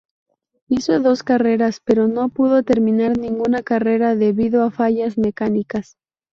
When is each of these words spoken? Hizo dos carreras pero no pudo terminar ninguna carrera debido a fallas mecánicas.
Hizo 0.67 0.99
dos 0.99 1.21
carreras 1.21 1.79
pero 1.85 2.07
no 2.07 2.29
pudo 2.29 2.63
terminar 2.63 3.19
ninguna 3.19 3.61
carrera 3.61 4.15
debido 4.15 4.63
a 4.63 4.71
fallas 4.71 5.19
mecánicas. 5.19 5.95